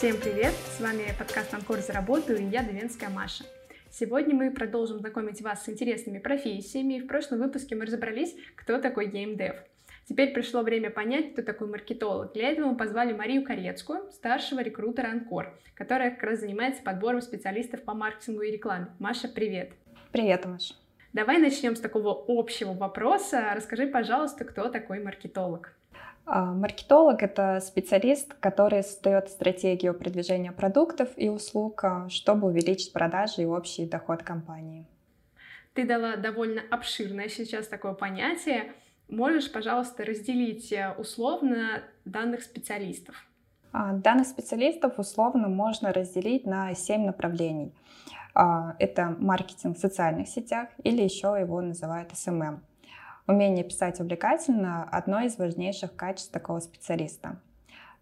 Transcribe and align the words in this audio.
Всем 0.00 0.16
привет! 0.16 0.54
С 0.54 0.80
вами 0.80 1.14
подкаст 1.18 1.52
«Анкор 1.52 1.80
за 1.80 1.92
работу» 1.92 2.34
и 2.34 2.42
я, 2.44 2.62
Довенская 2.62 3.10
Маша. 3.10 3.44
Сегодня 3.90 4.34
мы 4.34 4.50
продолжим 4.50 4.98
знакомить 4.98 5.42
вас 5.42 5.62
с 5.62 5.68
интересными 5.68 6.18
профессиями. 6.18 7.00
В 7.00 7.06
прошлом 7.06 7.40
выпуске 7.40 7.76
мы 7.76 7.84
разобрались, 7.84 8.34
кто 8.56 8.80
такой 8.80 9.08
геймдев. 9.08 9.56
Теперь 10.08 10.32
пришло 10.32 10.62
время 10.62 10.88
понять, 10.88 11.34
кто 11.34 11.42
такой 11.42 11.68
маркетолог. 11.68 12.32
Для 12.32 12.48
этого 12.48 12.68
мы 12.68 12.78
позвали 12.78 13.12
Марию 13.12 13.44
Корецкую, 13.44 14.10
старшего 14.10 14.60
рекрутера 14.60 15.08
Анкор, 15.08 15.54
которая 15.74 16.12
как 16.12 16.22
раз 16.22 16.40
занимается 16.40 16.82
подбором 16.82 17.20
специалистов 17.20 17.82
по 17.82 17.92
маркетингу 17.92 18.40
и 18.40 18.52
рекламе. 18.52 18.86
Маша, 19.00 19.28
привет! 19.28 19.72
Привет, 20.12 20.46
Маша! 20.46 20.76
Давай 21.12 21.36
начнем 21.36 21.76
с 21.76 21.80
такого 21.80 22.24
общего 22.26 22.72
вопроса. 22.72 23.52
Расскажи, 23.54 23.86
пожалуйста, 23.86 24.46
кто 24.46 24.70
такой 24.70 25.00
маркетолог? 25.00 25.74
А, 26.32 26.52
маркетолог— 26.54 27.22
это 27.24 27.58
специалист, 27.60 28.34
который 28.34 28.84
создает 28.84 29.30
стратегию 29.30 29.94
продвижения 29.94 30.52
продуктов 30.52 31.08
и 31.16 31.28
услуг, 31.28 31.82
а, 31.82 32.08
чтобы 32.08 32.46
увеличить 32.46 32.92
продажи 32.92 33.42
и 33.42 33.46
общий 33.46 33.84
доход 33.84 34.22
компании. 34.22 34.86
Ты 35.74 35.84
дала 35.84 36.14
довольно 36.14 36.62
обширное 36.70 37.28
сейчас 37.28 37.66
такое 37.66 37.94
понятие. 37.94 38.72
Можешь, 39.08 39.50
пожалуйста, 39.50 40.04
разделить 40.04 40.70
э, 40.70 40.94
условно 40.96 41.82
данных 42.04 42.42
специалистов? 42.42 43.16
А, 43.72 43.92
данных 43.92 44.28
специалистов 44.28 45.00
условно 45.00 45.48
можно 45.48 45.92
разделить 45.92 46.46
на 46.46 46.72
семь 46.74 47.06
направлений. 47.06 47.72
Это 48.32 49.16
маркетинг 49.18 49.76
в 49.76 49.80
социальных 49.80 50.28
сетях 50.28 50.68
или 50.84 51.02
еще 51.02 51.36
его 51.40 51.60
называют 51.60 52.12
SMM. 52.12 52.60
Умение 53.30 53.62
писать 53.62 54.00
увлекательно– 54.00 54.88
одно 54.90 55.20
из 55.20 55.38
важнейших 55.38 55.94
качеств 55.94 56.32
такого 56.32 56.58
специалиста. 56.58 57.36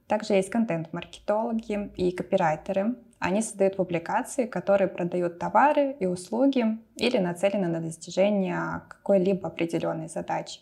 Также 0.06 0.32
есть 0.32 0.48
контент-маркетологи 0.48 1.90
и 1.96 2.12
копирайтеры. 2.12 2.94
Они 3.18 3.42
создают 3.42 3.76
публикации, 3.76 4.46
которые 4.46 4.88
продают 4.88 5.38
товары 5.38 5.94
и 6.00 6.06
услуги 6.06 6.78
или 6.96 7.18
нацелены 7.18 7.68
на 7.68 7.80
достижение 7.82 8.80
какой-либо 8.88 9.48
определенной 9.48 10.08
задачи. 10.08 10.60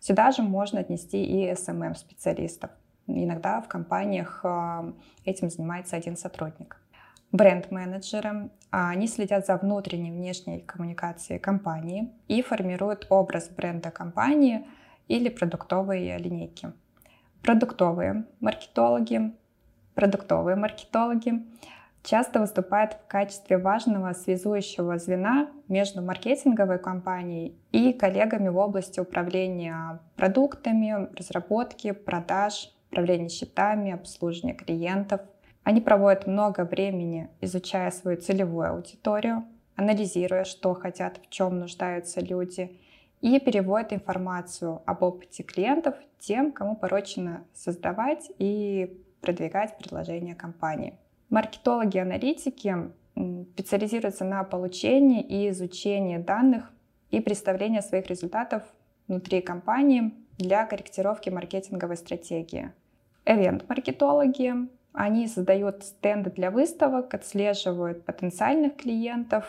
Сюда 0.00 0.30
же 0.30 0.40
можно 0.40 0.80
отнести 0.80 1.22
и 1.22 1.50
SMM-специалистов. 1.52 2.70
Иногда 3.06 3.60
в 3.60 3.68
компаниях 3.68 4.40
э, 4.44 4.92
этим 5.26 5.50
занимается 5.50 5.94
один 5.94 6.16
сотрудник 6.16 6.78
бренд-менеджеры. 7.32 8.50
А 8.70 8.90
они 8.90 9.06
следят 9.06 9.46
за 9.46 9.56
внутренней 9.56 10.08
и 10.08 10.12
внешней 10.12 10.60
коммуникацией 10.60 11.38
компании 11.38 12.12
и 12.28 12.42
формируют 12.42 13.06
образ 13.10 13.48
бренда 13.48 13.90
компании 13.90 14.66
или 15.08 15.28
продуктовые 15.28 16.18
линейки. 16.18 16.72
Продуктовые 17.42 18.26
маркетологи, 18.40 19.32
продуктовые 19.94 20.56
маркетологи 20.56 21.46
часто 22.02 22.40
выступают 22.40 22.94
в 22.94 23.06
качестве 23.06 23.56
важного 23.58 24.12
связующего 24.12 24.98
звена 24.98 25.48
между 25.68 26.02
маркетинговой 26.02 26.78
компанией 26.78 27.56
и 27.72 27.92
коллегами 27.92 28.48
в 28.48 28.58
области 28.58 29.00
управления 29.00 30.00
продуктами, 30.16 31.08
разработки, 31.16 31.92
продаж, 31.92 32.72
управления 32.90 33.28
счетами, 33.28 33.92
обслуживания 33.92 34.54
клиентов– 34.54 35.20
они 35.66 35.80
проводят 35.80 36.28
много 36.28 36.64
времени, 36.64 37.28
изучая 37.40 37.90
свою 37.90 38.18
целевую 38.18 38.70
аудиторию, 38.70 39.44
анализируя, 39.74 40.44
что 40.44 40.74
хотят, 40.74 41.18
в 41.18 41.28
чем 41.28 41.58
нуждаются 41.58 42.20
люди, 42.20 42.78
и 43.20 43.40
переводят 43.40 43.92
информацию 43.92 44.80
об 44.86 45.02
опыте 45.02 45.42
клиентов 45.42 45.96
тем, 46.20 46.52
кому 46.52 46.76
поручено 46.76 47.44
создавать 47.52 48.30
и 48.38 48.96
продвигать 49.20 49.76
предложения 49.76 50.36
компании. 50.36 50.96
Маркетологи-аналитики 51.30 52.92
специализируются 53.54 54.24
на 54.24 54.44
получении 54.44 55.20
и 55.20 55.48
изучении 55.48 56.18
данных 56.18 56.70
и 57.10 57.18
представлении 57.18 57.80
своих 57.80 58.06
результатов 58.06 58.62
внутри 59.08 59.40
компании 59.40 60.14
для 60.38 60.64
корректировки 60.64 61.28
маркетинговой 61.28 61.96
стратегии. 61.96 62.70
Эвент-маркетологи 63.24 64.68
они 64.96 65.28
создают 65.28 65.84
стенды 65.84 66.30
для 66.30 66.50
выставок, 66.50 67.12
отслеживают 67.12 68.06
потенциальных 68.06 68.76
клиентов, 68.76 69.44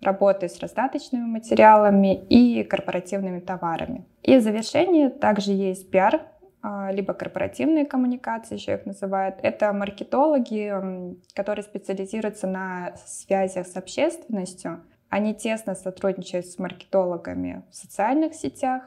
работают 0.00 0.52
с 0.52 0.60
раздаточными 0.60 1.24
материалами 1.24 2.14
и 2.14 2.62
корпоративными 2.62 3.40
товарами. 3.40 4.06
И 4.22 4.36
в 4.36 4.42
завершении 4.42 5.08
также 5.08 5.52
есть 5.52 5.90
пиар, 5.90 6.22
а, 6.62 6.92
либо 6.92 7.14
корпоративные 7.14 7.84
коммуникации, 7.84 8.54
еще 8.54 8.74
их 8.74 8.86
называют. 8.86 9.36
Это 9.42 9.72
маркетологи, 9.72 11.16
которые 11.34 11.64
специализируются 11.64 12.46
на 12.46 12.94
связях 13.04 13.66
с 13.66 13.76
общественностью. 13.76 14.84
Они 15.08 15.34
тесно 15.34 15.74
сотрудничают 15.74 16.46
с 16.46 16.60
маркетологами 16.60 17.64
в 17.72 17.74
социальных 17.74 18.34
сетях, 18.34 18.84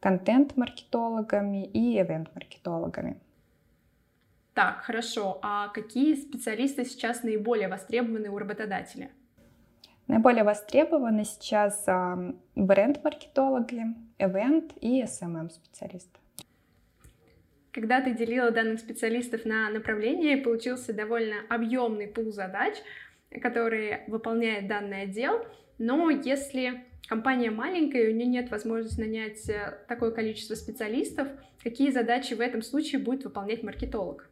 контент-маркетологами 0.00 1.64
и 1.64 1.98
ивент-маркетологами. 1.98 3.16
Так, 4.56 4.84
хорошо. 4.84 5.38
А 5.42 5.68
какие 5.68 6.14
специалисты 6.14 6.86
сейчас 6.86 7.22
наиболее 7.22 7.68
востребованы 7.68 8.30
у 8.30 8.38
работодателя? 8.38 9.10
Наиболее 10.06 10.44
востребованы 10.44 11.26
сейчас 11.26 11.84
бренд-маркетологи, 12.54 13.82
event 14.18 14.72
и 14.80 15.02
SMM-специалисты. 15.02 16.18
Когда 17.70 18.00
ты 18.00 18.14
делила 18.14 18.50
данных 18.50 18.80
специалистов 18.80 19.44
на 19.44 19.68
направления, 19.68 20.38
получился 20.38 20.94
довольно 20.94 21.36
объемный 21.50 22.06
пул 22.06 22.32
задач, 22.32 22.76
которые 23.42 24.04
выполняет 24.06 24.68
данный 24.68 25.02
отдел. 25.02 25.44
Но 25.76 26.08
если 26.08 26.82
компания 27.08 27.50
маленькая, 27.50 28.04
и 28.04 28.12
у 28.14 28.16
нее 28.16 28.26
нет 28.26 28.50
возможности 28.50 29.00
нанять 29.00 29.50
э, 29.50 29.80
такое 29.86 30.12
количество 30.12 30.54
специалистов, 30.54 31.28
какие 31.62 31.90
задачи 31.90 32.32
в 32.32 32.40
этом 32.40 32.62
случае 32.62 33.02
будет 33.02 33.24
выполнять 33.24 33.62
маркетолог? 33.62 34.30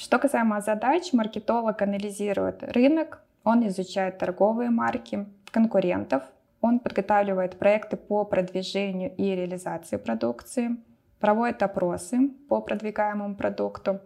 Что 0.00 0.18
касаемо 0.18 0.62
задач, 0.62 1.12
маркетолог 1.12 1.82
анализирует 1.82 2.62
рынок, 2.62 3.20
он 3.44 3.68
изучает 3.68 4.16
торговые 4.16 4.70
марки, 4.70 5.26
конкурентов, 5.50 6.22
он 6.62 6.78
подготавливает 6.78 7.58
проекты 7.58 7.98
по 7.98 8.24
продвижению 8.24 9.14
и 9.18 9.24
реализации 9.36 9.98
продукции, 9.98 10.78
проводит 11.18 11.62
опросы 11.62 12.30
по 12.48 12.62
продвигаемому 12.62 13.36
продукту, 13.36 14.00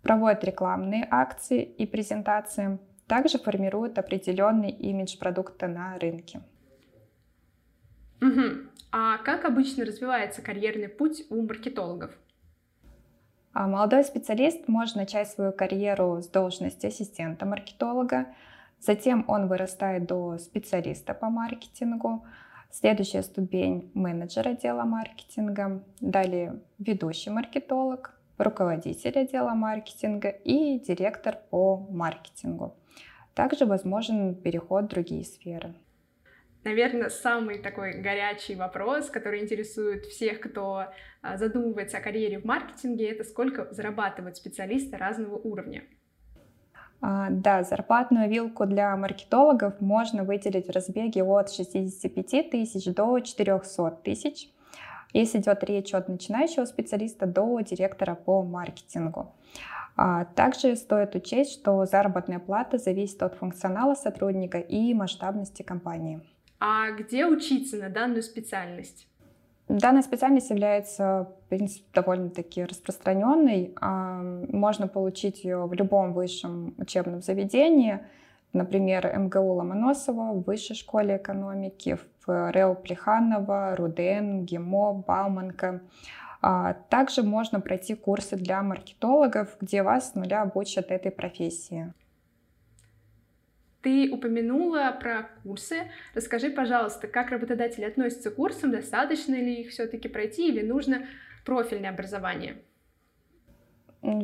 проводит 0.00 0.44
рекламные 0.44 1.06
акции 1.10 1.62
и 1.62 1.86
презентации, 1.86 2.78
также 3.06 3.38
формирует 3.38 3.98
определенный 3.98 4.70
имидж 4.70 5.18
продукта 5.18 5.68
на 5.68 5.98
рынке. 5.98 6.40
Угу. 8.22 8.70
А 8.92 9.18
как 9.18 9.44
обычно 9.44 9.84
развивается 9.84 10.40
карьерный 10.40 10.88
путь 10.88 11.26
у 11.28 11.42
маркетологов? 11.42 12.12
А 13.54 13.68
молодой 13.68 14.02
специалист 14.02 14.66
может 14.66 14.96
начать 14.96 15.28
свою 15.30 15.52
карьеру 15.52 16.20
с 16.20 16.26
должности 16.26 16.86
ассистента 16.86 17.46
маркетолога, 17.46 18.26
затем 18.80 19.24
он 19.28 19.46
вырастает 19.46 20.06
до 20.06 20.38
специалиста 20.38 21.14
по 21.14 21.30
маркетингу, 21.30 22.24
следующая 22.72 23.22
ступень 23.22 23.92
менеджер 23.94 24.48
отдела 24.48 24.82
маркетинга, 24.82 25.84
далее 26.00 26.62
ведущий 26.80 27.30
маркетолог, 27.30 28.18
руководитель 28.38 29.16
отдела 29.16 29.54
маркетинга 29.54 30.30
и 30.30 30.80
директор 30.80 31.38
по 31.50 31.76
маркетингу. 31.76 32.74
Также 33.34 33.66
возможен 33.66 34.34
переход 34.34 34.86
в 34.86 34.88
другие 34.88 35.24
сферы. 35.24 35.76
Наверное, 36.64 37.10
самый 37.10 37.58
такой 37.58 38.00
горячий 38.00 38.54
вопрос, 38.54 39.10
который 39.10 39.42
интересует 39.42 40.06
всех, 40.06 40.40
кто 40.40 40.86
а, 41.20 41.36
задумывается 41.36 41.98
о 41.98 42.00
карьере 42.00 42.38
в 42.38 42.46
маркетинге, 42.46 43.10
это 43.10 43.22
сколько 43.22 43.68
зарабатывают 43.70 44.38
специалисты 44.38 44.96
разного 44.96 45.36
уровня. 45.36 45.84
А, 47.02 47.28
да, 47.28 47.64
зарплатную 47.64 48.30
вилку 48.30 48.64
для 48.64 48.96
маркетологов 48.96 49.78
можно 49.82 50.24
выделить 50.24 50.66
в 50.66 50.70
разбеге 50.70 51.22
от 51.22 51.52
65 51.52 52.50
тысяч 52.50 52.94
до 52.94 53.20
400 53.20 53.90
тысяч, 54.02 54.48
если 55.12 55.40
идет 55.40 55.62
речь 55.64 55.92
от 55.92 56.08
начинающего 56.08 56.64
специалиста 56.64 57.26
до 57.26 57.60
директора 57.60 58.14
по 58.14 58.42
маркетингу. 58.42 59.34
А, 59.96 60.24
также 60.24 60.76
стоит 60.76 61.14
учесть, 61.14 61.52
что 61.52 61.84
заработная 61.84 62.38
плата 62.38 62.78
зависит 62.78 63.22
от 63.22 63.34
функционала 63.34 63.94
сотрудника 63.94 64.58
и 64.58 64.94
масштабности 64.94 65.62
компании. 65.62 66.22
А 66.58 66.90
где 66.92 67.26
учиться 67.26 67.76
на 67.76 67.88
данную 67.88 68.22
специальность? 68.22 69.08
Данная 69.68 70.02
специальность 70.02 70.50
является, 70.50 71.30
в 71.46 71.48
принципе, 71.48 71.86
довольно-таки 71.94 72.64
распространенной. 72.64 73.74
А, 73.80 74.20
можно 74.22 74.88
получить 74.88 75.42
ее 75.42 75.66
в 75.66 75.72
любом 75.72 76.12
высшем 76.12 76.74
учебном 76.76 77.22
заведении, 77.22 78.00
например, 78.52 79.10
МГУ 79.18 79.54
Ломоносова, 79.54 80.32
в 80.32 80.42
Высшей 80.42 80.76
школе 80.76 81.16
экономики, 81.16 81.98
в 82.26 82.52
РЭО 82.52 82.74
Плеханова, 82.74 83.74
РУДН, 83.76 84.44
ГИМО, 84.44 85.04
Бауманка. 85.06 85.80
А, 86.42 86.74
также 86.90 87.22
можно 87.22 87.58
пройти 87.58 87.94
курсы 87.94 88.36
для 88.36 88.62
маркетологов, 88.62 89.56
где 89.62 89.82
вас 89.82 90.10
с 90.10 90.14
нуля 90.14 90.42
обучат 90.42 90.90
этой 90.90 91.10
профессии. 91.10 91.94
Ты 93.84 94.10
упомянула 94.10 94.96
про 94.98 95.28
курсы. 95.42 95.90
Расскажи, 96.14 96.48
пожалуйста, 96.48 97.06
как 97.06 97.30
работодатели 97.30 97.84
относятся 97.84 98.30
к 98.30 98.36
курсам, 98.36 98.70
достаточно 98.70 99.34
ли 99.34 99.60
их 99.60 99.72
все-таки 99.72 100.08
пройти 100.08 100.48
или 100.48 100.66
нужно 100.66 101.06
профильное 101.44 101.90
образование? 101.90 102.56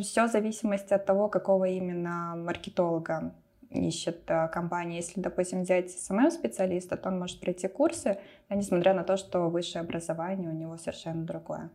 Все 0.00 0.26
в 0.26 0.30
зависимости 0.30 0.94
от 0.94 1.04
того, 1.04 1.28
какого 1.28 1.66
именно 1.66 2.36
маркетолога 2.36 3.34
ищет 3.68 4.22
э, 4.28 4.48
компания. 4.48 4.96
Если, 4.96 5.20
допустим, 5.20 5.62
взять 5.62 5.90
SMM-специалиста, 5.90 6.96
то 6.96 7.10
он 7.10 7.18
может 7.18 7.38
пройти 7.38 7.68
курсы, 7.68 8.18
а 8.48 8.54
несмотря 8.54 8.94
на 8.94 9.04
то, 9.04 9.18
что 9.18 9.50
высшее 9.50 9.82
образование 9.82 10.48
у 10.48 10.54
него 10.54 10.78
совершенно 10.78 11.24
другое. 11.26 11.68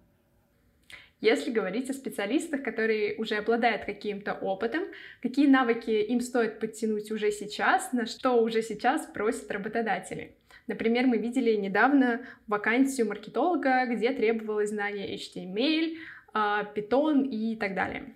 Если 1.21 1.49
говорить 1.49 1.89
о 1.89 1.93
специалистах, 1.93 2.61
которые 2.61 3.15
уже 3.15 3.35
обладают 3.35 3.85
каким-то 3.85 4.33
опытом, 4.33 4.83
какие 5.21 5.47
навыки 5.47 5.89
им 5.89 6.19
стоит 6.19 6.59
подтянуть 6.59 7.09
уже 7.11 7.31
сейчас, 7.31 7.93
на 7.93 8.05
что 8.05 8.41
уже 8.43 8.61
сейчас 8.61 9.05
просят 9.07 9.49
работодатели. 9.49 10.35
Например, 10.67 11.07
мы 11.07 11.17
видели 11.17 11.55
недавно 11.55 12.21
вакансию 12.47 13.07
маркетолога, 13.07 13.85
где 13.85 14.11
требовалось 14.11 14.69
знание 14.69 15.15
HTML, 15.15 15.95
а, 16.33 16.63
Python 16.75 17.25
и 17.25 17.55
так 17.55 17.75
далее. 17.75 18.15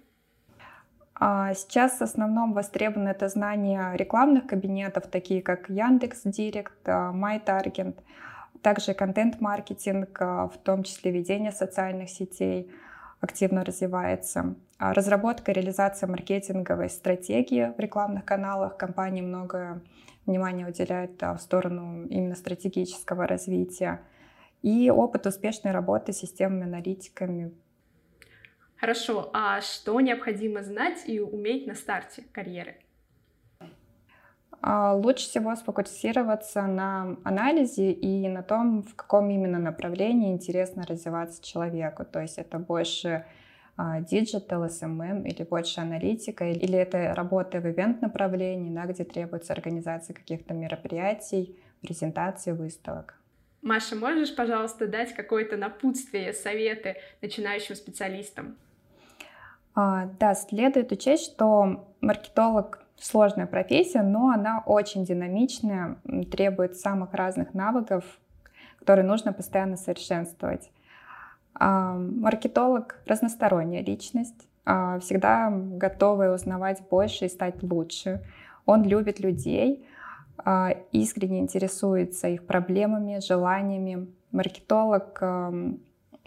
А 1.16 1.54
сейчас 1.54 2.00
в 2.00 2.01
основном 2.01 2.54
востребовано 2.54 3.10
это 3.10 3.28
знание 3.28 3.92
рекламных 3.96 4.48
кабинетов, 4.48 5.07
такие 5.07 5.42
как 5.42 5.69
Яндекс 5.69 6.22
Директ, 6.24 6.86
MyTarget, 6.86 7.96
также 8.62 8.94
контент-маркетинг, 8.94 10.19
в 10.19 10.54
том 10.63 10.84
числе 10.84 11.12
ведение 11.12 11.51
социальных 11.51 12.10
сетей 12.10 12.72
активно 13.19 13.63
развивается. 13.66 14.56
Разработка 14.77 15.51
и 15.51 15.56
реализация 15.56 16.07
маркетинговой 16.07 16.89
стратегии 16.89 17.74
в 17.75 17.80
рекламных 17.80 18.25
каналах. 18.25 18.77
Компании 18.77 19.21
много 19.21 19.81
внимания 20.25 20.68
уделяют 20.68 21.21
в 21.21 21.38
сторону 21.38 22.06
именно 22.07 22.36
стратегического 22.36 23.27
развития. 23.27 24.01
И 24.62 24.89
опыт 24.89 25.25
успешной 25.25 25.74
работы 25.74 26.13
с 26.13 26.18
системами 26.18 26.63
аналитики 26.63 27.54
Хорошо, 28.80 29.30
а 29.33 29.60
что 29.60 30.00
необходимо 30.00 30.63
знать 30.63 31.04
и 31.06 31.19
уметь 31.19 31.68
на 31.68 31.75
старте 31.75 32.24
карьеры? 32.31 32.77
А, 34.62 34.94
лучше 34.94 35.26
всего 35.30 35.56
сфокусироваться 35.56 36.64
на 36.64 37.18
анализе 37.24 37.92
и 37.92 38.28
на 38.28 38.44
том, 38.44 38.84
в 38.84 38.96
каком 38.96 39.30
именно 39.30 39.60
направлении 39.60 40.34
интересно 40.34 40.86
развиваться 40.86 41.44
человеку. 41.44 42.06
То 42.06 42.22
есть 42.22 42.38
это 42.38 42.60
больше 42.60 43.26
digital, 44.10 44.66
SMM 44.66 45.26
или 45.26 45.44
больше 45.44 45.80
аналитика, 45.80 46.46
или 46.50 46.78
это 46.78 47.14
работа 47.16 47.62
в 47.62 47.66
event 47.66 48.01
направлении, 48.02 48.74
да, 48.74 48.86
где 48.86 49.06
требуется 49.06 49.54
организация 49.54 50.14
каких-то 50.14 50.54
мероприятий, 50.54 51.58
презентаций, 51.82 52.52
выставок. 52.52 53.16
Маша, 53.62 53.96
можешь, 53.96 54.36
пожалуйста, 54.36 54.88
дать 54.88 55.14
какое-то 55.14 55.56
напутствие, 55.56 56.34
советы 56.34 56.98
начинающим 57.22 57.76
специалистам? 57.76 58.58
А, 59.76 60.08
да, 60.20 60.34
следует 60.36 60.92
учесть, 60.92 61.32
что 61.32 61.88
маркетолог 62.02 62.84
сложная 63.01 63.48
профессия, 63.48 64.01
но 64.01 64.30
она 64.30 64.63
очень 64.66 65.06
динамичная, 65.06 65.98
требует 66.31 66.78
самых 66.78 67.13
разных 67.13 67.54
навыков, 67.54 68.04
которые 68.80 69.06
нужно 69.06 69.34
постоянно 69.34 69.78
совершенствовать. 69.78 70.72
А, 71.54 71.94
маркетолог— 71.96 73.00
разносторонняя 73.06 73.84
личность, 73.84 74.48
а, 74.66 75.00
всегда 75.00 75.50
готовый 75.51 76.34
узнавать 76.34 76.81
больше 76.90 77.25
и 77.25 77.30
стать 77.30 77.62
лучше. 77.63 78.22
Он 78.66 78.84
любит 78.84 79.19
людей, 79.19 79.86
искренне 80.92 81.40
интересуется 81.40 82.30
их 82.30 82.46
проблемами, 82.46 83.19
желаниями. 83.19 84.07
Маркетолог 84.31 85.22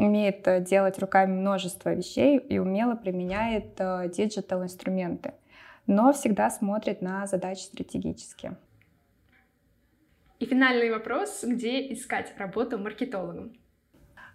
умеет 0.02 0.46
э, 0.46 0.60
делать 0.60 0.98
руками 0.98 1.32
множество 1.32 1.94
вещей 1.94 2.38
и 2.38 2.58
умело 2.58 2.94
применяет 2.94 3.74
э, 3.78 4.10
digital 4.14 4.62
инструменты, 4.62 5.34
но 5.86 6.12
всегда 6.12 6.50
смотрит 6.50 7.02
на 7.02 7.26
задачи 7.26 7.62
стратегически. 7.62 8.56
И 10.38 10.46
финальный 10.46 10.90
вопрос, 10.90 11.44
где 11.44 11.92
искать 11.92 12.32
работу 12.36 12.78
маркетологом? 12.78 13.52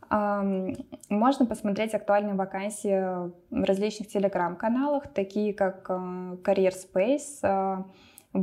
Можно 0.10 1.46
посмотреть 1.46 1.94
актуальные 1.94 2.36
вакансии 2.36 3.30
в 3.50 3.64
различных 3.66 4.08
телеграм-каналах, 4.08 5.12
такие 5.14 5.54
как 5.54 5.90
э, 5.90 5.94
Career 5.94 6.72
Space, 6.72 7.84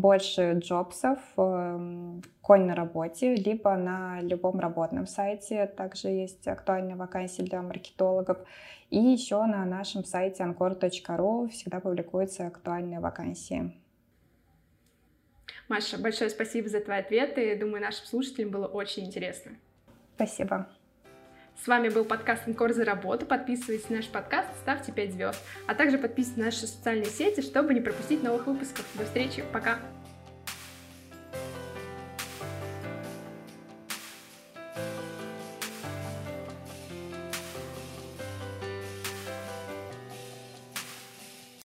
больше 0.01 0.55
джобсов, 0.59 1.19
эм, 1.37 2.23
конь 2.41 2.67
на 2.67 2.75
работе, 2.75 3.35
либо 3.35 3.75
на 3.77 4.21
любом 4.21 4.61
работном 4.61 5.07
сайте. 5.07 5.67
Также 5.67 6.09
есть 6.09 6.47
актуальные 6.47 6.97
вакансии 6.97 7.43
для 7.43 7.63
маркетологов. 7.63 8.39
И 8.91 8.99
еще 8.99 9.45
на 9.45 9.65
нашем 9.65 10.05
сайте 10.05 10.43
ancore.ru 10.43 11.49
всегда 11.49 11.81
публикуются 11.81 12.47
актуальные 12.47 13.01
вакансии. 13.01 13.73
Маша, 15.69 15.99
большое 15.99 16.31
спасибо 16.31 16.69
за 16.69 16.81
твои 16.81 16.99
ответы. 16.99 17.59
Думаю, 17.59 17.83
нашим 17.83 18.07
слушателям 18.07 18.51
было 18.51 18.67
очень 18.67 19.07
интересно. 19.07 19.53
Спасибо. 20.17 20.69
С 21.63 21.67
вами 21.67 21.89
был 21.89 22.05
подкаст 22.05 22.43
«Инкор 22.47 22.73
за 22.73 22.85
работу». 22.85 23.25
Подписывайтесь 23.27 23.89
на 23.89 23.97
наш 23.97 24.09
подкаст, 24.09 24.49
ставьте 24.63 24.93
5 24.93 25.13
звезд. 25.13 25.39
А 25.67 25.75
также 25.75 25.97
подписывайтесь 25.97 26.37
на 26.37 26.45
наши 26.47 26.67
социальные 26.67 27.07
сети, 27.07 27.41
чтобы 27.41 27.73
не 27.73 27.81
пропустить 27.81 28.23
новых 28.23 28.47
выпусков. 28.47 28.85
До 28.95 29.05
встречи, 29.05 29.45
пока! 29.53 29.79